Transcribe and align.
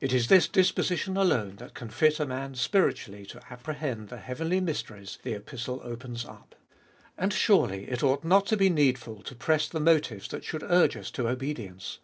It 0.00 0.12
is 0.12 0.26
this 0.26 0.48
disposition 0.48 1.16
alone 1.16 1.54
that 1.58 1.72
can 1.72 1.88
fit 1.88 2.18
a 2.18 2.26
man 2.26 2.56
spiritually 2.56 3.24
to 3.26 3.40
apprehend 3.48 4.08
the 4.08 4.16
heavenly 4.16 4.58
mysteries 4.60 5.18
the 5.22 5.34
Epistle 5.34 5.80
opens 5.84 6.24
up. 6.24 6.56
And 7.16 7.32
surely 7.32 7.84
it 7.84 8.02
ought 8.02 8.24
not 8.24 8.46
to 8.46 8.56
be 8.56 8.70
needful 8.70 9.22
to 9.22 9.36
press 9.36 9.68
the 9.68 9.78
motives 9.78 10.26
that 10.30 10.42
should 10.42 10.64
urge 10.64 10.96
us 10.96 11.12
to 11.12 11.28
obedience. 11.28 12.00